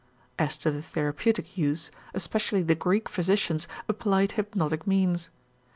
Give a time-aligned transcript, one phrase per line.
[0.39, 5.29] As to the therapeutic use, especially the Greek physicians applied hypnotic means.